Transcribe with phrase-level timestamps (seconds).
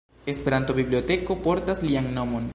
[0.35, 2.49] Esperanto-biblioteko portas lian nomon.